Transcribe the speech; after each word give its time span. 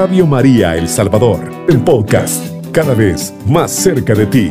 Radio 0.00 0.26
María 0.26 0.78
El 0.78 0.88
Salvador, 0.88 1.46
el 1.68 1.84
podcast, 1.84 2.42
cada 2.72 2.94
vez 2.94 3.34
más 3.46 3.70
cerca 3.70 4.14
de 4.14 4.24
ti. 4.24 4.48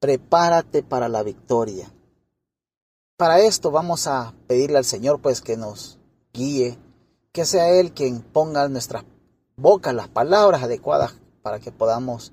Prepárate 0.00 0.82
para 0.82 1.08
la 1.08 1.22
victoria. 1.22 1.88
Para 3.16 3.38
esto 3.38 3.70
vamos 3.70 4.08
a 4.08 4.34
pedirle 4.48 4.78
al 4.78 4.84
Señor 4.84 5.20
pues 5.20 5.40
que 5.40 5.56
nos 5.56 6.00
guíe, 6.32 6.76
que 7.30 7.44
sea 7.44 7.70
Él 7.70 7.92
quien 7.92 8.20
ponga 8.20 8.64
en 8.64 8.72
nuestras 8.72 9.04
bocas 9.54 9.94
las 9.94 10.08
palabras 10.08 10.64
adecuadas 10.64 11.14
para 11.40 11.60
que 11.60 11.70
podamos 11.70 12.32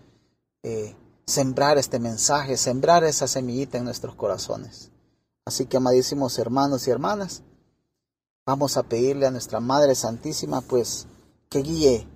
eh, 0.64 0.96
sembrar 1.28 1.78
este 1.78 2.00
mensaje, 2.00 2.58
sembrar 2.58 3.04
esa 3.04 3.28
semillita 3.28 3.78
en 3.78 3.84
nuestros 3.84 4.16
corazones. 4.16 4.92
Así 5.46 5.66
que, 5.66 5.78
amadísimos 5.78 6.38
hermanos 6.38 6.88
y 6.88 6.92
hermanas, 6.92 7.44
vamos 8.46 8.78
a 8.78 8.84
pedirle 8.84 9.28
a 9.28 9.32
nuestra 9.32 9.60
Madre 9.60 9.96
Santísima, 9.96 10.62
pues, 10.62 11.08
que 11.50 11.60
guíe 11.60 12.08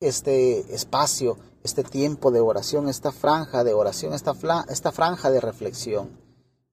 este 0.00 0.74
espacio, 0.74 1.38
este 1.62 1.84
tiempo 1.84 2.30
de 2.30 2.40
oración, 2.40 2.88
esta 2.88 3.12
franja 3.12 3.64
de 3.64 3.74
oración, 3.74 4.12
esta, 4.12 4.34
esta 4.68 4.92
franja 4.92 5.30
de 5.30 5.40
reflexión, 5.40 6.10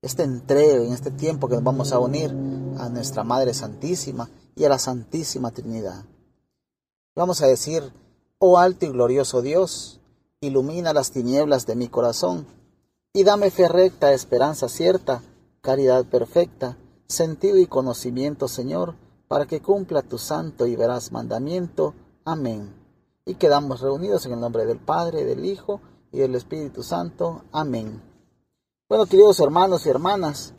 este 0.01 0.23
entrega 0.23 0.83
en 0.83 0.93
este 0.93 1.11
tiempo 1.11 1.47
que 1.47 1.55
nos 1.55 1.63
vamos 1.63 1.91
a 1.91 1.99
unir 1.99 2.29
a 2.77 2.89
nuestra 2.89 3.23
Madre 3.23 3.53
Santísima 3.53 4.29
y 4.55 4.65
a 4.65 4.69
la 4.69 4.79
Santísima 4.79 5.51
Trinidad. 5.51 6.05
Vamos 7.15 7.41
a 7.41 7.47
decir, 7.47 7.93
oh 8.39 8.57
alto 8.57 8.85
y 8.85 8.89
glorioso 8.89 9.41
Dios, 9.41 9.99
ilumina 10.41 10.93
las 10.93 11.11
tinieblas 11.11 11.65
de 11.65 11.75
mi 11.75 11.87
corazón 11.87 12.45
y 13.13 13.23
dame 13.23 13.49
fe 13.49 13.67
recta, 13.67 14.13
esperanza 14.13 14.69
cierta, 14.69 15.23
caridad 15.65 16.05
perfecta, 16.05 16.77
sentido 17.07 17.57
y 17.57 17.65
conocimiento, 17.65 18.47
Señor, 18.47 18.93
para 19.27 19.47
que 19.47 19.63
cumpla 19.63 20.03
tu 20.03 20.19
santo 20.19 20.67
y 20.67 20.75
veraz 20.75 21.11
mandamiento. 21.11 21.95
Amén. 22.23 22.71
Y 23.25 23.33
quedamos 23.33 23.81
reunidos 23.81 24.27
en 24.27 24.33
el 24.33 24.39
nombre 24.39 24.67
del 24.67 24.77
Padre, 24.77 25.25
del 25.25 25.43
Hijo 25.43 25.81
y 26.11 26.19
del 26.19 26.35
Espíritu 26.35 26.83
Santo. 26.83 27.45
Amén. 27.51 27.99
Bueno, 28.87 29.07
queridos 29.07 29.39
hermanos 29.39 29.87
y 29.87 29.89
hermanas, 29.89 30.53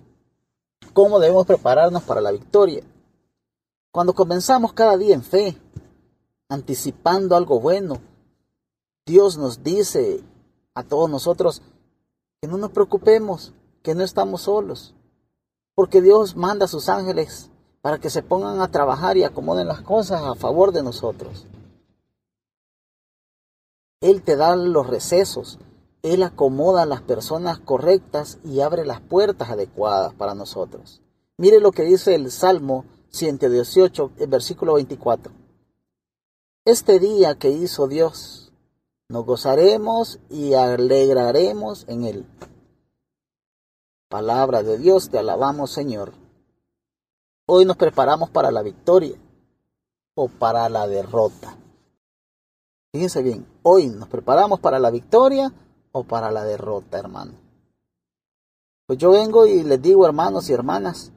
¿cómo 0.93 1.21
debemos 1.21 1.47
prepararnos 1.47 2.03
para 2.03 2.21
la 2.21 2.33
victoria? 2.33 2.83
Cuando 3.93 4.13
comenzamos 4.13 4.73
cada 4.73 4.97
día 4.97 5.15
en 5.15 5.23
fe, 5.23 5.57
anticipando 6.49 7.37
algo 7.37 7.61
bueno, 7.61 8.01
Dios 9.07 9.39
nos 9.39 9.63
dice 9.63 10.25
a 10.75 10.83
todos 10.83 11.09
nosotros 11.09 11.63
que 12.41 12.49
no 12.49 12.59
nos 12.59 12.73
preocupemos, 12.73 13.53
que 13.85 13.95
no 13.95 14.03
estamos 14.03 14.43
solos, 14.43 14.96
porque 15.77 16.01
Dios 16.01 16.37
manda 16.37 16.65
a 16.65 16.69
sus 16.69 16.89
ángeles 16.89 17.51
para 17.83 17.99
que 17.99 18.11
se 18.11 18.23
pongan 18.23 18.61
a 18.61 18.71
trabajar 18.73 19.17
y 19.17 19.25
acomoden 19.25 19.69
las 19.69 19.83
cosas 19.83 20.23
a 20.23 20.35
favor 20.35 20.73
de 20.73 20.83
nosotros. 20.83 21.47
Él 24.01 24.23
te 24.23 24.37
da 24.37 24.57
los 24.57 24.87
recesos, 24.87 25.59
Él 26.03 26.23
acomoda 26.23 26.83
a 26.83 26.87
las 26.87 27.03
personas 27.03 27.59
correctas 27.59 28.39
y 28.43 28.61
abre 28.61 28.87
las 28.87 29.01
puertas 29.01 29.51
adecuadas 29.51 30.15
para 30.15 30.35
nosotros. 30.35 31.03
Mire 31.37 31.61
lo 31.61 31.73
que 31.73 31.83
dice 31.83 32.15
el 32.15 32.31
Salmo 32.31 32.87
118, 33.11 34.13
el 34.19 34.29
versículo 34.29 34.75
24. 34.75 35.33
Este 36.65 36.99
día 36.99 37.35
que 37.39 37.51
hizo 37.51 37.87
Dios, 37.87 38.51
nos 39.09 39.27
gozaremos 39.27 40.21
y 40.31 40.55
alegraremos 40.55 41.85
en 41.87 42.05
él. 42.05 42.27
Palabra 44.09 44.63
de 44.63 44.79
Dios, 44.79 45.11
te 45.11 45.19
alabamos 45.19 45.73
Señor. 45.73 46.13
Hoy 47.45 47.65
nos 47.65 47.77
preparamos 47.77 48.31
para 48.31 48.53
la 48.53 48.63
victoria 48.63 49.17
o 50.15 50.29
para 50.29 50.69
la 50.69 50.87
derrota. 50.87 51.57
Fíjense 52.93 53.23
bien, 53.23 53.47
hoy 53.63 53.89
nos 53.89 54.09
preparamos 54.09 54.61
para 54.61 54.79
la 54.79 54.91
victoria 54.91 55.53
o 55.91 56.05
para 56.05 56.31
la 56.31 56.45
derrota, 56.45 56.99
hermano. 56.99 57.33
Pues 58.87 58.97
yo 59.01 59.11
vengo 59.11 59.45
y 59.45 59.65
les 59.65 59.83
digo, 59.83 60.07
hermanos 60.07 60.49
y 60.51 60.53
hermanas, 60.53 61.11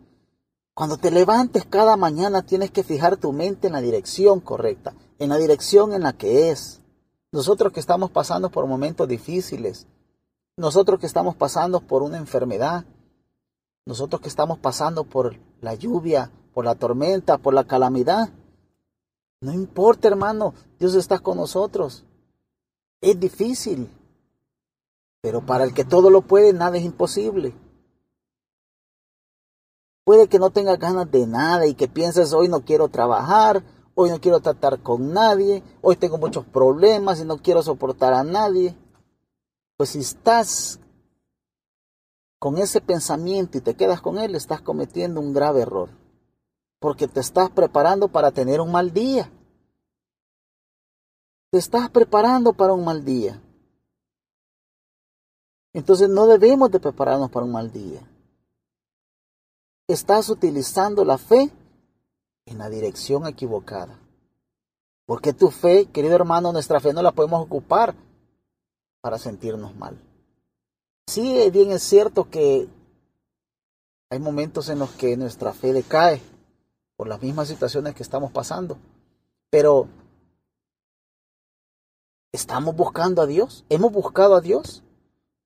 cuando 0.73 0.97
te 0.97 1.11
levantes 1.11 1.65
cada 1.65 1.95
mañana 1.95 2.41
tienes 2.41 2.71
que 2.71 2.83
fijar 2.83 3.17
tu 3.17 3.33
mente 3.33 3.67
en 3.67 3.73
la 3.73 3.81
dirección 3.81 4.39
correcta, 4.39 4.95
en 5.19 5.29
la 5.29 5.37
dirección 5.37 5.93
en 5.93 6.01
la 6.01 6.13
que 6.13 6.49
es. 6.49 6.81
Nosotros 7.31 7.71
que 7.71 7.81
estamos 7.81 8.09
pasando 8.09 8.49
por 8.49 8.65
momentos 8.65 9.07
difíciles, 9.07 9.85
nosotros 10.59 10.99
que 10.99 11.05
estamos 11.05 11.35
pasando 11.35 11.79
por 11.79 12.03
una 12.03 12.17
enfermedad, 12.17 12.83
nosotros 13.85 14.21
que 14.21 14.27
estamos 14.27 14.59
pasando 14.59 15.05
por 15.05 15.37
la 15.61 15.73
lluvia, 15.73 16.31
por 16.53 16.65
la 16.65 16.75
tormenta, 16.75 17.37
por 17.37 17.53
la 17.53 17.63
calamidad, 17.63 18.29
no 19.39 19.53
importa 19.53 20.09
hermano, 20.09 20.53
Dios 20.77 20.95
está 20.95 21.19
con 21.19 21.37
nosotros. 21.37 22.03
Es 22.99 23.17
difícil, 23.17 23.89
pero 25.21 25.45
para 25.45 25.63
el 25.63 25.73
que 25.73 25.85
todo 25.85 26.09
lo 26.09 26.23
puede, 26.23 26.51
nada 26.51 26.77
es 26.77 26.83
imposible. 26.83 27.53
Puede 30.03 30.27
que 30.27 30.39
no 30.39 30.49
tengas 30.49 30.77
ganas 30.77 31.09
de 31.09 31.25
nada 31.25 31.67
y 31.67 31.73
que 31.73 31.87
pienses 31.87 32.33
hoy 32.33 32.49
no 32.49 32.65
quiero 32.65 32.89
trabajar, 32.89 33.63
hoy 33.95 34.09
no 34.09 34.19
quiero 34.19 34.41
tratar 34.41 34.81
con 34.81 35.13
nadie, 35.13 35.63
hoy 35.81 35.95
tengo 35.95 36.17
muchos 36.17 36.43
problemas 36.43 37.21
y 37.21 37.23
no 37.23 37.37
quiero 37.37 37.63
soportar 37.63 38.13
a 38.13 38.25
nadie. 38.25 38.75
Pues 39.79 39.91
si 39.91 39.99
estás 39.99 40.77
con 42.37 42.57
ese 42.57 42.81
pensamiento 42.81 43.57
y 43.57 43.61
te 43.61 43.75
quedas 43.75 44.01
con 44.01 44.17
él, 44.17 44.35
estás 44.35 44.59
cometiendo 44.59 45.21
un 45.21 45.31
grave 45.31 45.61
error, 45.61 45.89
porque 46.79 47.07
te 47.07 47.21
estás 47.21 47.49
preparando 47.49 48.09
para 48.09 48.31
tener 48.31 48.59
un 48.59 48.73
mal 48.73 48.91
día. 48.91 49.31
Te 51.49 51.59
estás 51.59 51.89
preparando 51.89 52.51
para 52.51 52.73
un 52.73 52.83
mal 52.83 53.05
día. 53.05 53.41
Entonces 55.71 56.09
no 56.09 56.27
debemos 56.27 56.69
de 56.71 56.81
prepararnos 56.81 57.31
para 57.31 57.45
un 57.45 57.53
mal 57.53 57.71
día. 57.71 58.01
Estás 59.87 60.27
utilizando 60.27 61.05
la 61.05 61.17
fe 61.17 61.53
en 62.45 62.57
la 62.57 62.69
dirección 62.69 63.25
equivocada. 63.27 63.97
Porque 65.05 65.31
tu 65.31 65.49
fe, 65.51 65.85
querido 65.85 66.15
hermano, 66.15 66.51
nuestra 66.51 66.81
fe 66.81 66.91
no 66.91 67.01
la 67.01 67.13
podemos 67.13 67.41
ocupar 67.41 68.08
para 69.01 69.17
sentirnos 69.17 69.75
mal. 69.75 69.97
Sí, 71.07 71.49
bien 71.51 71.71
es 71.71 71.83
cierto 71.83 72.29
que 72.29 72.67
hay 74.09 74.19
momentos 74.19 74.69
en 74.69 74.79
los 74.79 74.91
que 74.91 75.17
nuestra 75.17 75.53
fe 75.53 75.73
decae 75.73 76.21
por 76.95 77.07
las 77.07 77.21
mismas 77.21 77.47
situaciones 77.47 77.95
que 77.95 78.03
estamos 78.03 78.31
pasando, 78.31 78.77
pero 79.49 79.87
¿estamos 82.31 82.75
buscando 82.75 83.21
a 83.21 83.25
Dios? 83.25 83.65
¿Hemos 83.69 83.91
buscado 83.91 84.35
a 84.35 84.41
Dios? 84.41 84.83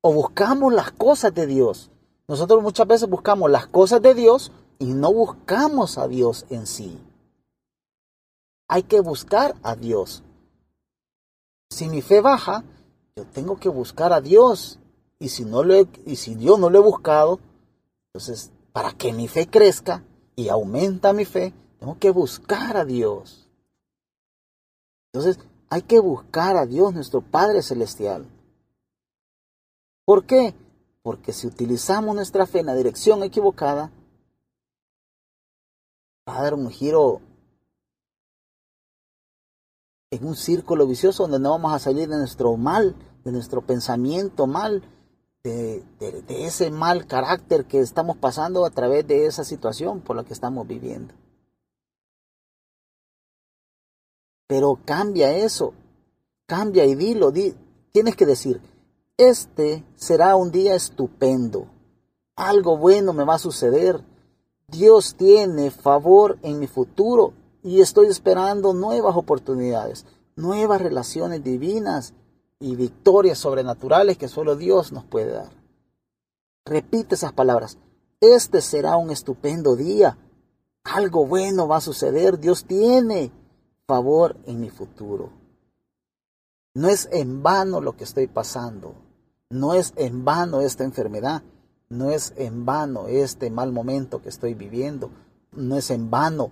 ¿O 0.02 0.14
buscamos 0.14 0.74
las 0.74 0.92
cosas 0.92 1.34
de 1.34 1.46
Dios? 1.46 1.92
Nosotros 2.28 2.64
muchas 2.64 2.88
veces 2.88 3.10
buscamos 3.10 3.52
las 3.52 3.68
cosas 3.68 4.02
de 4.02 4.14
Dios 4.14 4.52
y 4.80 4.94
no 4.94 5.14
buscamos 5.14 5.98
a 5.98 6.08
Dios 6.08 6.46
en 6.50 6.68
sí. 6.68 7.00
Hay 8.68 8.84
que 8.84 9.02
buscar 9.02 9.56
a 9.62 9.76
Dios. 9.76 10.24
Si 11.70 11.90
mi 11.90 12.02
fe 12.02 12.22
baja, 12.22 12.64
yo 13.16 13.26
tengo 13.26 13.58
que 13.58 13.70
buscar 13.70 14.14
a 14.14 14.22
Dios. 14.22 14.80
Y 15.20 15.30
si, 15.30 15.46
no 15.46 15.64
lo 15.64 15.76
y 16.06 16.16
si 16.18 16.36
Dios 16.36 16.60
no 16.60 16.70
lo 16.70 16.80
he 16.80 16.82
buscado, 16.82 17.40
entonces, 18.08 18.52
para 18.74 18.92
que 18.92 19.14
mi 19.14 19.28
fe 19.28 19.48
crezca 19.48 20.04
y 20.36 20.50
aumenta 20.50 21.14
mi 21.14 21.26
fe, 21.26 21.54
tengo 21.80 21.98
que 21.98 22.12
buscar 22.12 22.78
a 22.78 22.86
Dios. 22.86 23.48
Entonces, 25.12 25.40
hay 25.70 25.84
que 25.84 26.00
buscar 26.00 26.58
a 26.58 26.66
Dios, 26.66 26.94
nuestro 26.94 27.22
Padre 27.22 27.62
Celestial. 27.62 28.28
¿Por 30.06 30.26
qué? 30.26 30.54
Porque 31.02 31.34
si 31.34 31.48
utilizamos 31.48 32.16
nuestra 32.16 32.46
fe 32.46 32.60
en 32.60 32.68
la 32.68 32.76
dirección 32.76 33.24
equivocada, 33.24 33.92
va 36.28 36.38
a 36.38 36.44
dar 36.44 36.54
un 36.54 36.70
giro 36.70 37.22
en 40.12 40.28
un 40.28 40.36
círculo 40.36 40.86
vicioso 40.86 41.24
donde 41.24 41.40
no 41.40 41.50
vamos 41.52 41.74
a 41.74 41.80
salir 41.80 42.08
de 42.08 42.18
nuestro 42.18 42.56
mal, 42.56 42.96
de 43.24 43.32
nuestro 43.32 43.62
pensamiento 43.62 44.48
mal, 44.48 44.84
de, 45.44 45.84
ese 46.28 46.72
mal 46.72 47.08
carácter 47.08 47.66
que 47.66 47.80
estamos 47.80 48.18
pasando 48.18 48.66
a 48.66 48.70
través 48.70 49.08
de 49.08 49.26
esa 49.26 49.44
situación 49.44 50.02
por 50.02 50.16
la 50.16 50.24
que 50.24 50.34
estamos 50.34 50.68
viviendo. 50.68 51.14
Pero 54.48 54.80
cambia 54.86 55.36
eso, 55.36 55.74
cambia 56.46 56.86
y 56.86 56.96
dilo, 56.96 57.32
di, 57.32 57.56
tienes 57.92 58.16
que 58.16 58.26
decir, 58.26 58.62
este 59.18 59.84
será 59.96 60.36
un 60.36 60.52
día 60.52 60.76
estupendo, 60.76 61.68
algo 62.36 62.78
bueno 62.78 63.14
me 63.14 63.24
va 63.24 63.36
a 63.36 63.40
suceder, 63.40 64.04
Dios 64.68 65.16
tiene 65.16 65.72
favor 65.72 66.40
en 66.42 66.60
mi 66.60 66.68
futuro 66.68 67.34
y 67.64 67.82
estoy 67.82 68.08
esperando 68.08 68.74
nuevas 68.74 69.16
oportunidades, 69.16 70.06
nuevas 70.36 70.82
relaciones 70.82 71.44
divinas 71.44 72.14
y 72.64 72.78
victorias 72.78 73.40
sobrenaturales 73.40 74.18
que 74.18 74.30
solo 74.30 74.56
Dios 74.56 74.94
nos 74.94 75.04
puede 75.04 75.34
dar. 75.34 75.52
Repite 76.66 77.16
esas 77.16 77.34
palabras. 77.34 77.78
Este 78.22 78.62
será 78.62 78.96
un 78.96 79.12
estupendo 79.12 79.76
día. 79.76 80.18
Algo 80.86 81.28
bueno 81.28 81.68
va 81.68 81.78
a 81.78 81.82
suceder. 81.82 82.40
Dios 82.40 82.64
tiene 82.64 83.34
favor 83.86 84.38
en 84.46 84.62
mi 84.62 84.70
futuro. 84.70 85.34
No 86.74 86.88
es 86.88 87.10
en 87.12 87.44
vano 87.44 87.82
lo 87.82 87.98
que 87.98 88.06
estoy 88.06 88.28
pasando. 88.28 88.96
No 89.50 89.74
es 89.74 89.92
en 89.98 90.24
vano 90.24 90.62
esta 90.62 90.86
enfermedad. 90.86 91.44
No 91.90 92.12
es 92.12 92.32
en 92.38 92.66
vano 92.66 93.08
este 93.08 93.50
mal 93.50 93.74
momento 93.74 94.22
que 94.22 94.30
estoy 94.30 94.54
viviendo. 94.54 95.12
No 95.52 95.76
es 95.76 95.92
en 95.92 96.10
vano 96.10 96.50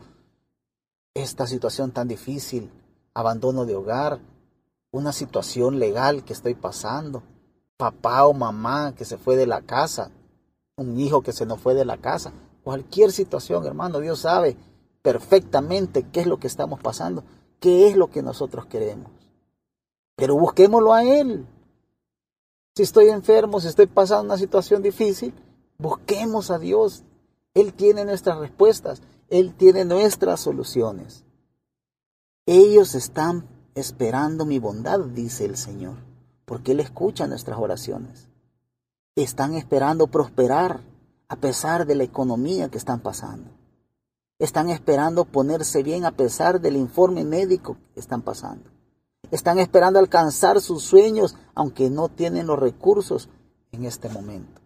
esta 1.14 1.48
situación 1.48 1.94
tan 1.94 2.10
difícil. 2.10 2.70
Abandono 3.14 3.66
de 3.66 3.76
hogar. 3.78 4.20
Una 4.92 5.14
situación 5.14 5.80
legal 5.80 6.24
que 6.24 6.34
estoy 6.34 6.54
pasando. 6.54 7.24
Papá 7.78 8.26
o 8.28 8.34
mamá 8.34 8.94
que 8.96 9.06
se 9.06 9.18
fue 9.18 9.36
de 9.36 9.48
la 9.48 9.62
casa. 9.62 10.12
Un 10.76 11.00
hijo 11.00 11.22
que 11.22 11.32
se 11.32 11.46
nos 11.46 11.60
fue 11.60 11.74
de 11.74 11.86
la 11.86 11.98
casa. 11.98 12.34
Cualquier 12.64 13.12
situación, 13.12 13.66
hermano, 13.66 14.00
Dios 14.00 14.20
sabe 14.20 14.58
perfectamente 15.02 16.06
qué 16.12 16.22
es 16.22 16.28
lo 16.28 16.38
que 16.38 16.48
estamos 16.48 16.80
pasando, 16.80 17.24
qué 17.60 17.88
es 17.88 17.98
lo 17.98 18.10
que 18.12 18.22
nosotros 18.22 18.66
queremos. 18.68 19.12
Pero 20.16 20.36
busquémoslo 20.38 20.94
a 20.94 21.04
Él. 21.04 21.48
Si 22.76 22.84
estoy 22.84 23.10
enfermo, 23.10 23.60
si 23.60 23.68
estoy 23.68 23.88
pasando 23.88 24.26
una 24.26 24.38
situación 24.38 24.82
difícil, 24.82 25.34
busquemos 25.78 26.52
a 26.52 26.60
Dios. 26.60 27.04
Él 27.54 27.74
tiene 27.74 28.06
nuestras 28.06 28.38
respuestas, 28.38 29.02
Él 29.30 29.54
tiene 29.56 29.84
nuestras 29.84 30.40
soluciones. 30.40 31.26
Ellos 32.46 32.96
están 32.96 33.48
esperando 33.76 34.46
mi 34.46 34.60
bondad, 34.60 35.00
dice 35.00 35.46
el 35.46 35.58
Señor, 35.58 35.98
porque 36.46 36.74
Él 36.74 36.80
escucha 36.80 37.28
nuestras 37.28 37.60
oraciones. 37.60 38.28
Están 39.16 39.54
esperando 39.56 40.08
prosperar 40.08 40.82
a 41.28 41.36
pesar 41.38 41.86
de 41.86 41.96
la 41.96 42.04
economía 42.04 42.70
que 42.70 42.78
están 42.78 43.00
pasando. 43.00 43.52
Están 44.40 44.70
esperando 44.70 45.26
ponerse 45.26 45.84
bien 45.84 46.04
a 46.06 46.12
pesar 46.12 46.60
del 46.60 46.76
informe 46.76 47.24
médico 47.24 47.78
que 47.94 48.00
están 48.00 48.22
pasando. 48.22 48.70
Están 49.30 49.60
esperando 49.60 50.00
alcanzar 50.00 50.60
sus 50.60 50.84
sueños, 50.84 51.38
aunque 51.54 51.90
no 51.90 52.10
tienen 52.10 52.48
los 52.48 52.60
recursos 52.60 53.30
en 53.72 53.86
este 53.86 54.10
momento. 54.10 54.62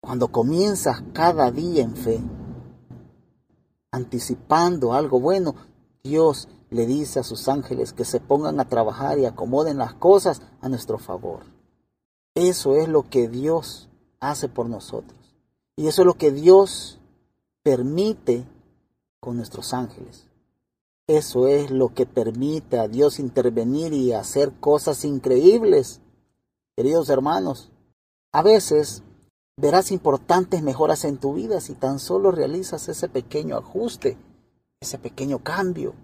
Cuando 0.00 0.28
comienzas 0.28 1.02
cada 1.12 1.50
día 1.50 1.82
en 1.82 1.96
fe, 1.96 2.20
anticipando 3.90 4.92
algo 4.92 5.18
bueno, 5.18 5.54
Dios 6.04 6.48
le 6.70 6.86
dice 6.86 7.20
a 7.20 7.24
sus 7.24 7.48
ángeles 7.48 7.92
que 7.92 8.04
se 8.04 8.20
pongan 8.20 8.60
a 8.60 8.68
trabajar 8.68 9.18
y 9.18 9.26
acomoden 9.26 9.78
las 9.78 9.94
cosas 9.94 10.42
a 10.60 10.68
nuestro 10.68 10.98
favor. 10.98 11.40
Eso 12.34 12.76
es 12.76 12.88
lo 12.88 13.08
que 13.08 13.28
Dios 13.28 13.88
hace 14.20 14.48
por 14.48 14.68
nosotros. 14.68 15.18
Y 15.76 15.86
eso 15.86 16.02
es 16.02 16.06
lo 16.06 16.14
que 16.14 16.30
Dios 16.30 16.98
permite 17.62 18.46
con 19.20 19.36
nuestros 19.36 19.72
ángeles. 19.72 20.26
Eso 21.06 21.48
es 21.48 21.70
lo 21.70 21.94
que 21.94 22.04
permite 22.04 22.78
a 22.78 22.86
Dios 22.86 23.18
intervenir 23.18 23.92
y 23.92 24.12
hacer 24.12 24.52
cosas 24.60 25.04
increíbles. 25.04 26.00
Queridos 26.76 27.08
hermanos, 27.08 27.70
a 28.30 28.42
veces 28.42 29.02
verás 29.56 29.90
importantes 29.90 30.62
mejoras 30.62 31.04
en 31.04 31.18
tu 31.18 31.34
vida 31.34 31.60
si 31.60 31.74
tan 31.74 31.98
solo 31.98 32.30
realizas 32.30 32.88
ese 32.88 33.08
pequeño 33.08 33.56
ajuste, 33.56 34.18
ese 34.80 34.98
pequeño 34.98 35.42
cambio. 35.42 35.94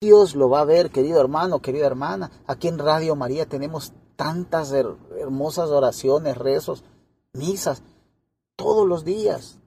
Dios 0.00 0.34
lo 0.34 0.50
va 0.50 0.60
a 0.60 0.64
ver, 0.64 0.90
querido 0.90 1.20
hermano, 1.20 1.60
querida 1.60 1.86
hermana. 1.86 2.30
Aquí 2.46 2.68
en 2.68 2.78
Radio 2.78 3.16
María 3.16 3.46
tenemos 3.46 3.92
tantas 4.16 4.72
hermosas 4.72 5.70
oraciones, 5.70 6.36
rezos, 6.36 6.84
misas, 7.32 7.82
todos 8.56 8.86
los 8.86 9.04
días 9.04 9.58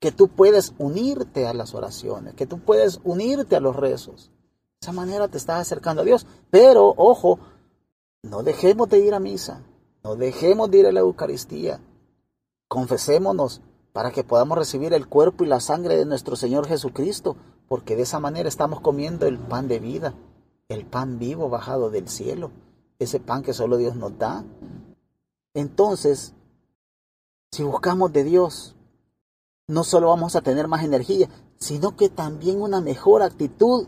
que 0.00 0.12
tú 0.12 0.28
puedes 0.28 0.74
unirte 0.78 1.46
a 1.46 1.54
las 1.54 1.74
oraciones, 1.74 2.34
que 2.34 2.46
tú 2.46 2.58
puedes 2.58 3.00
unirte 3.04 3.56
a 3.56 3.60
los 3.60 3.76
rezos. 3.76 4.30
De 4.80 4.86
esa 4.86 4.92
manera 4.92 5.28
te 5.28 5.38
estás 5.38 5.60
acercando 5.60 6.02
a 6.02 6.04
Dios. 6.04 6.26
Pero, 6.50 6.94
ojo, 6.96 7.38
no 8.22 8.42
dejemos 8.42 8.88
de 8.88 9.00
ir 9.00 9.14
a 9.14 9.20
misa, 9.20 9.62
no 10.02 10.16
dejemos 10.16 10.70
de 10.70 10.78
ir 10.78 10.86
a 10.86 10.92
la 10.92 11.00
Eucaristía. 11.00 11.80
Confesémonos 12.68 13.60
para 13.92 14.10
que 14.10 14.24
podamos 14.24 14.58
recibir 14.58 14.92
el 14.92 15.08
cuerpo 15.08 15.44
y 15.44 15.48
la 15.48 15.60
sangre 15.60 15.96
de 15.96 16.04
nuestro 16.04 16.36
Señor 16.36 16.66
Jesucristo, 16.66 17.36
porque 17.68 17.96
de 17.96 18.02
esa 18.02 18.18
manera 18.18 18.48
estamos 18.48 18.80
comiendo 18.80 19.26
el 19.26 19.38
pan 19.38 19.68
de 19.68 19.78
vida, 19.78 20.14
el 20.68 20.86
pan 20.86 21.18
vivo 21.18 21.48
bajado 21.48 21.90
del 21.90 22.08
cielo, 22.08 22.50
ese 22.98 23.20
pan 23.20 23.42
que 23.42 23.52
solo 23.52 23.76
Dios 23.76 23.94
nos 23.94 24.18
da. 24.18 24.44
Entonces, 25.54 26.34
si 27.52 27.62
buscamos 27.62 28.12
de 28.12 28.24
Dios, 28.24 28.74
no 29.68 29.84
solo 29.84 30.08
vamos 30.08 30.34
a 30.34 30.40
tener 30.40 30.66
más 30.66 30.84
energía, 30.84 31.28
sino 31.58 31.96
que 31.96 32.08
también 32.08 32.60
una 32.60 32.80
mejor 32.80 33.22
actitud 33.22 33.86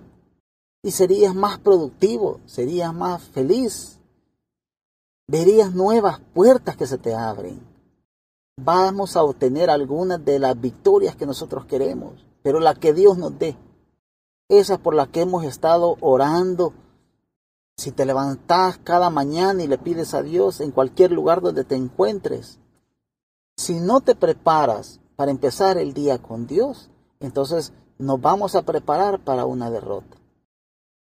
y 0.82 0.90
serías 0.92 1.34
más 1.34 1.58
productivo, 1.58 2.40
serías 2.46 2.94
más 2.94 3.22
feliz, 3.22 3.98
verías 5.26 5.74
nuevas 5.74 6.20
puertas 6.34 6.76
que 6.76 6.86
se 6.86 6.98
te 6.98 7.14
abren. 7.14 7.60
Vamos 8.56 9.16
a 9.16 9.22
obtener 9.22 9.70
algunas 9.70 10.22
de 10.24 10.38
las 10.38 10.60
victorias 10.60 11.16
que 11.16 11.26
nosotros 11.26 11.64
queremos, 11.64 12.26
pero 12.42 12.60
la 12.60 12.74
que 12.74 12.92
Dios 12.92 13.16
nos 13.16 13.38
dé, 13.38 13.56
esa 14.50 14.76
por 14.76 14.94
la 14.94 15.06
que 15.06 15.22
hemos 15.22 15.44
estado 15.44 15.96
orando. 16.00 16.74
Si 17.76 17.92
te 17.92 18.04
levantas 18.04 18.78
cada 18.84 19.08
mañana 19.08 19.62
y 19.62 19.66
le 19.66 19.78
pides 19.78 20.12
a 20.12 20.22
Dios 20.22 20.60
en 20.60 20.72
cualquier 20.72 21.12
lugar 21.12 21.40
donde 21.40 21.64
te 21.64 21.76
encuentres, 21.76 22.58
si 23.56 23.80
no 23.80 24.00
te 24.00 24.14
preparas 24.14 25.00
para 25.16 25.30
empezar 25.30 25.78
el 25.78 25.94
día 25.94 26.18
con 26.18 26.46
Dios, 26.46 26.90
entonces 27.20 27.72
nos 27.98 28.20
vamos 28.20 28.54
a 28.54 28.62
preparar 28.62 29.20
para 29.20 29.46
una 29.46 29.70
derrota. 29.70 30.16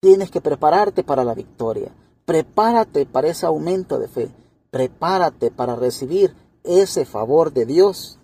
Tienes 0.01 0.31
que 0.31 0.41
prepararte 0.41 1.05
para 1.05 1.25
la 1.25 1.35
victoria. 1.35 1.93
Prepárate 2.25 3.07
para 3.07 3.29
ese 3.29 3.47
aumento 3.47 3.99
de 3.99 4.09
fe. 4.09 4.31
Prepárate 4.71 5.51
para 5.51 5.77
recibir 5.77 6.35
ese 6.65 7.05
favor 7.05 7.53
de 7.53 7.67
Dios. 7.67 8.19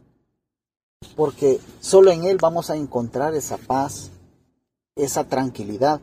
Porque 1.17 1.61
solo 1.81 2.11
en 2.11 2.25
Él 2.25 2.39
vamos 2.41 2.71
a 2.71 2.77
encontrar 2.77 3.35
esa 3.35 3.57
paz, 3.57 4.11
esa 4.97 5.25
tranquilidad, 5.25 6.01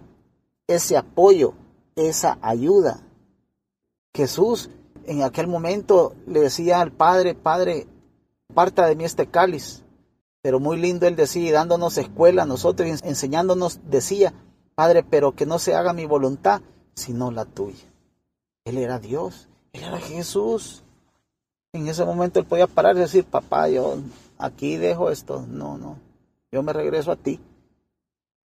ese 0.68 0.98
apoyo, 0.98 1.54
esa 1.96 2.38
ayuda. 2.42 3.02
Jesús 4.14 4.70
en 5.06 5.24
aquel 5.24 5.48
momento 5.48 6.14
le 6.28 6.42
decía 6.42 6.82
al 6.82 6.92
Padre, 6.92 7.36
Padre, 7.36 7.88
Parta 8.54 8.88
de 8.88 8.96
mí 8.96 9.06
este 9.06 9.28
cáliz. 9.28 9.84
Pero 10.42 10.60
muy 10.60 10.78
lindo 10.78 11.06
él 11.06 11.16
decía, 11.16 11.54
dándonos 11.54 11.98
escuela 11.98 12.44
a 12.44 12.46
nosotros, 12.46 13.04
enseñándonos, 13.04 13.80
decía, 13.90 14.34
Padre, 14.74 15.04
pero 15.04 15.34
que 15.34 15.46
no 15.46 15.60
se 15.60 15.76
haga 15.76 15.94
mi 15.94 16.06
voluntad, 16.06 16.62
sino 16.96 17.30
la 17.32 17.46
tuya. 17.46 17.86
Él 18.66 18.78
era 18.78 19.00
Dios, 19.00 19.50
él 19.74 19.84
era 19.84 20.00
Jesús. 20.00 20.84
En 21.74 21.88
ese 21.88 22.06
momento 22.06 22.40
él 22.40 22.46
podía 22.46 22.68
parar 22.68 22.96
y 22.96 23.02
decir, 23.02 23.26
papá, 23.26 23.70
yo 23.70 23.98
aquí 24.38 24.78
dejo 24.78 25.12
esto. 25.12 25.46
No, 25.48 25.78
no, 25.78 25.98
yo 26.52 26.64
me 26.64 26.74
regreso 26.74 27.12
a 27.12 27.16
ti. 27.16 27.40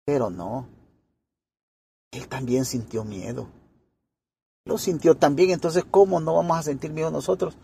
Pero 0.06 0.30
no, 0.30 0.66
él 2.12 2.26
también 2.28 2.64
sintió 2.64 3.04
miedo. 3.04 3.48
Lo 4.64 4.78
sintió 4.78 5.14
también, 5.14 5.50
entonces, 5.50 5.84
¿cómo 5.90 6.18
no 6.20 6.36
vamos 6.36 6.56
a 6.56 6.62
sentir 6.62 6.90
miedo 6.90 7.10
nosotros? 7.10 7.58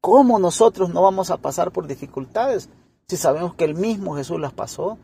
¿Cómo 0.00 0.38
nosotros 0.38 0.90
no 0.90 1.02
vamos 1.02 1.32
a 1.32 1.38
pasar 1.38 1.72
por 1.72 1.88
dificultades 1.88 2.68
si 3.08 3.16
sabemos 3.16 3.56
que 3.56 3.64
el 3.64 3.74
mismo 3.74 4.14
Jesús 4.14 4.38
las 4.38 4.52
pasó? 4.52 4.98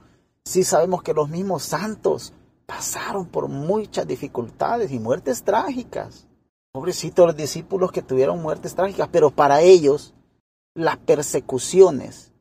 Si 0.44 0.62
sabemos 0.62 1.02
que 1.02 1.12
los 1.12 1.28
mismos 1.28 1.64
santos 1.64 2.32
pasaron 2.66 3.26
por 3.26 3.48
muchas 3.48 4.06
dificultades 4.06 4.92
y 4.92 4.98
muertes 4.98 5.42
trágicas. 5.42 6.28
Pobrecitos 6.72 7.26
los 7.26 7.36
discípulos 7.36 7.92
que 7.92 8.02
tuvieron 8.02 8.40
muertes 8.40 8.74
trágicas, 8.74 9.08
pero 9.10 9.30
para 9.30 9.60
ellos 9.60 10.14
las 10.74 10.96
persecuciones 10.96 12.32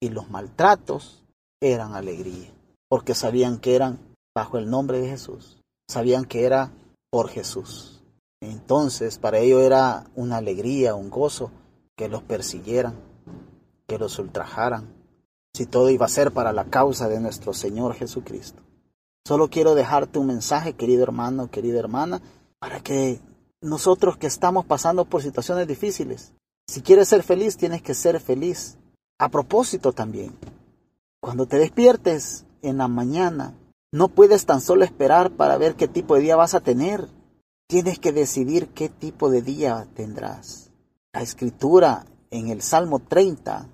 y 0.00 0.08
los 0.08 0.28
maltratos 0.30 1.22
eran 1.60 1.94
alegría, 1.94 2.50
porque 2.90 3.14
sabían 3.14 3.58
que 3.58 3.76
eran 3.76 4.00
bajo 4.34 4.58
el 4.58 4.68
nombre 4.68 5.00
de 5.00 5.08
Jesús, 5.08 5.62
sabían 5.88 6.24
que 6.24 6.44
era 6.44 6.72
por 7.10 7.28
Jesús. 7.28 8.02
Entonces 8.42 9.18
para 9.18 9.38
ellos 9.38 9.62
era 9.62 10.04
una 10.16 10.38
alegría, 10.38 10.94
un 10.94 11.08
gozo, 11.08 11.52
que 11.96 12.08
los 12.08 12.22
persiguieran, 12.22 12.94
que 13.86 13.98
los 13.98 14.18
ultrajaran, 14.18 14.92
si 15.54 15.66
todo 15.66 15.90
iba 15.90 16.06
a 16.06 16.10
ser 16.10 16.32
para 16.32 16.52
la 16.52 16.64
causa 16.64 17.08
de 17.08 17.20
nuestro 17.20 17.52
Señor 17.52 17.94
Jesucristo. 17.94 18.62
Solo 19.26 19.48
quiero 19.48 19.74
dejarte 19.74 20.18
un 20.18 20.26
mensaje, 20.26 20.72
querido 20.72 21.02
hermano, 21.02 21.50
querida 21.50 21.78
hermana, 21.78 22.20
para 22.58 22.80
que 22.80 23.20
nosotros 23.60 24.16
que 24.16 24.26
estamos 24.26 24.64
pasando 24.64 25.04
por 25.04 25.22
situaciones 25.22 25.68
difíciles, 25.68 26.32
si 26.66 26.82
quieres 26.82 27.08
ser 27.08 27.22
feliz, 27.22 27.56
tienes 27.56 27.82
que 27.82 27.94
ser 27.94 28.18
feliz. 28.20 28.78
A 29.18 29.28
propósito 29.28 29.92
también, 29.92 30.34
cuando 31.20 31.46
te 31.46 31.58
despiertes 31.58 32.46
en 32.62 32.78
la 32.78 32.88
mañana, 32.88 33.54
no 33.92 34.08
puedes 34.08 34.46
tan 34.46 34.60
solo 34.60 34.84
esperar 34.84 35.30
para 35.32 35.58
ver 35.58 35.74
qué 35.74 35.88
tipo 35.88 36.14
de 36.14 36.22
día 36.22 36.36
vas 36.36 36.54
a 36.54 36.60
tener. 36.60 37.08
Tienes 37.66 37.98
que 37.98 38.12
decidir 38.12 38.68
qué 38.68 38.88
tipo 38.88 39.30
de 39.30 39.42
día 39.42 39.86
tendrás. 39.94 40.70
La 41.12 41.22
escritura 41.22 42.06
en 42.30 42.48
el 42.48 42.62
Salmo 42.62 43.00
30 43.00 43.68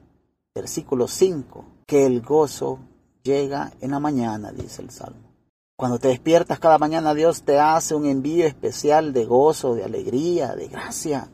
versículo 0.56 1.06
5, 1.06 1.66
que 1.86 2.06
el 2.06 2.22
gozo 2.22 2.78
llega 3.22 3.74
en 3.82 3.90
la 3.90 4.00
mañana, 4.00 4.52
dice 4.52 4.80
el 4.80 4.90
Salmo. 4.90 5.34
Cuando 5.76 5.98
te 5.98 6.08
despiertas 6.08 6.58
cada 6.58 6.78
mañana, 6.78 7.12
Dios 7.12 7.42
te 7.42 7.58
hace 7.58 7.94
un 7.94 8.06
envío 8.06 8.46
especial 8.46 9.12
de 9.12 9.26
gozo, 9.26 9.74
de 9.74 9.84
alegría, 9.84 10.56
de 10.56 10.68
gracia. 10.68 11.28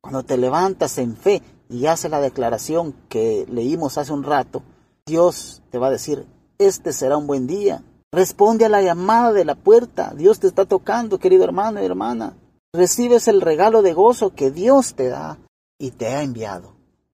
Cuando 0.00 0.24
te 0.24 0.36
levantas 0.36 0.98
en 0.98 1.16
fe 1.16 1.40
y 1.68 1.86
haces 1.86 2.10
la 2.10 2.20
declaración 2.20 2.92
que 3.08 3.46
leímos 3.48 3.96
hace 3.96 4.12
un 4.12 4.24
rato, 4.24 4.64
Dios 5.06 5.62
te 5.70 5.78
va 5.78 5.86
a 5.86 5.92
decir, 5.92 6.26
este 6.58 6.92
será 6.92 7.16
un 7.16 7.26
buen 7.26 7.46
día. 7.46 7.82
Responde 8.10 8.64
a 8.64 8.68
la 8.68 8.82
llamada 8.82 9.32
de 9.32 9.44
la 9.44 9.54
puerta. 9.54 10.12
Dios 10.14 10.40
te 10.40 10.46
está 10.46 10.64
tocando, 10.64 11.18
querido 11.18 11.44
hermano 11.44 11.80
y 11.80 11.86
hermana. 11.86 12.36
Recibes 12.72 13.28
el 13.28 13.40
regalo 13.40 13.82
de 13.82 13.92
gozo 13.92 14.34
que 14.34 14.50
Dios 14.50 14.94
te 14.94 15.08
da 15.08 15.38
y 15.78 15.92
te 15.92 16.08
ha 16.08 16.22
enviado. 16.22 16.74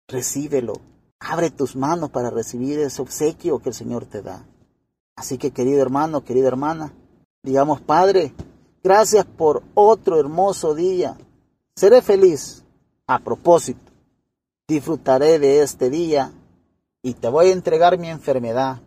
Recíbelo. 0.08 0.74
Abre 1.18 1.50
tus 1.50 1.76
manos 1.76 2.10
para 2.10 2.30
recibir 2.30 2.78
ese 2.78 3.02
obsequio 3.02 3.60
que 3.60 3.70
el 3.70 3.74
Señor 3.74 4.06
te 4.06 4.22
da. 4.22 4.44
Así 5.16 5.38
que 5.38 5.50
querido 5.50 5.82
hermano, 5.82 6.24
querida 6.24 6.48
hermana, 6.48 6.94
digamos, 7.42 7.80
Padre, 7.80 8.32
gracias 8.82 9.26
por 9.26 9.62
otro 9.74 10.18
hermoso 10.18 10.74
día. 10.74 11.16
Seré 11.76 12.02
feliz. 12.02 12.64
A 13.06 13.18
propósito, 13.18 13.90
disfrutaré 14.68 15.40
de 15.40 15.62
este 15.62 15.90
día 15.90 16.32
y 17.02 17.14
te 17.14 17.28
voy 17.28 17.48
a 17.48 17.52
entregar 17.52 17.98
mi 17.98 18.08
enfermedad 18.08 18.80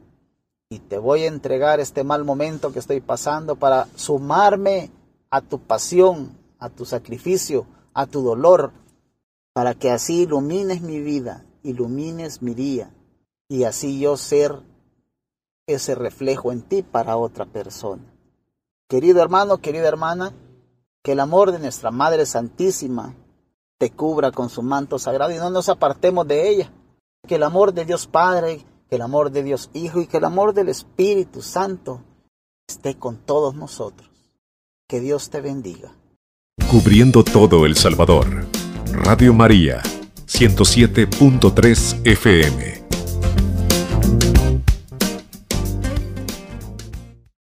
y 0.69 0.79
te 0.79 0.97
voy 0.97 1.23
a 1.23 1.27
entregar 1.27 1.79
este 1.79 2.03
mal 2.03 2.23
momento 2.23 2.71
que 2.71 2.79
estoy 2.79 3.01
pasando 3.01 3.55
para 3.55 3.87
sumarme 3.95 4.91
a 5.29 5.41
tu 5.41 5.59
pasión, 5.59 6.37
a 6.59 6.69
tu 6.69 6.85
sacrificio, 6.85 7.65
a 7.93 8.05
tu 8.05 8.21
dolor, 8.21 8.71
para 9.53 9.75
que 9.75 9.91
así 9.91 10.23
ilumines 10.23 10.81
mi 10.81 10.99
vida, 10.99 11.45
ilumines 11.61 12.41
mi 12.41 12.53
día 12.53 12.91
y 13.47 13.65
así 13.65 13.99
yo 13.99 14.17
ser 14.17 14.61
ese 15.67 15.95
reflejo 15.95 16.51
en 16.51 16.61
ti 16.61 16.81
para 16.81 17.17
otra 17.17 17.45
persona. 17.45 18.03
Querido 18.87 19.21
hermano, 19.21 19.59
querida 19.59 19.87
hermana, 19.87 20.33
que 21.03 21.13
el 21.13 21.19
amor 21.19 21.51
de 21.51 21.59
nuestra 21.59 21.91
Madre 21.91 22.25
Santísima 22.25 23.15
te 23.77 23.91
cubra 23.91 24.31
con 24.31 24.49
su 24.49 24.61
manto 24.61 24.97
sagrado 24.99 25.31
y 25.31 25.37
no 25.37 25.49
nos 25.49 25.69
apartemos 25.69 26.27
de 26.27 26.49
ella. 26.49 26.71
Que 27.27 27.35
el 27.35 27.43
amor 27.43 27.73
de 27.73 27.85
Dios 27.85 28.07
Padre, 28.07 28.65
que 28.93 28.97
el 28.97 29.01
amor 29.01 29.31
de 29.31 29.41
Dios 29.41 29.71
Hijo 29.73 30.01
y 30.01 30.05
que 30.05 30.17
el 30.17 30.23
amor 30.23 30.53
del 30.53 30.69
Espíritu 30.69 31.41
Santo 31.41 32.03
esté 32.69 32.93
con 32.93 33.17
todos 33.17 33.55
nosotros. 33.55 34.07
Que 34.87 34.99
Dios 34.99 35.31
te 35.31 35.41
bendiga. 35.41 35.95
Cubriendo 36.69 37.23
todo 37.23 37.65
El 37.65 37.75
Salvador. 37.75 38.45
Radio 38.91 39.33
María, 39.33 39.81
107.3 40.27 42.01
FM. 42.05 42.82